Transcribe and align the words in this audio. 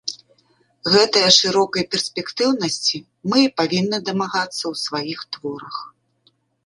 Гэтае 0.93 1.25
шырокай 1.39 1.83
перспектыўнасці 1.91 2.97
мы 3.33 3.37
і 3.47 3.51
павінны 3.61 3.97
дамагацца 4.09 4.59
ў 4.59 4.73
сваіх 4.85 5.19
творах. 5.35 5.77